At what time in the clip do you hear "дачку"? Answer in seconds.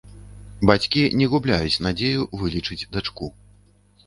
2.97-3.31